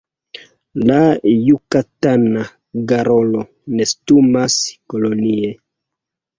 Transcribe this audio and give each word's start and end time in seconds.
La 0.91 0.95
Jukatana 1.31 2.47
garolo 2.93 3.45
nestumas 3.77 4.59
kolonie. 4.97 5.57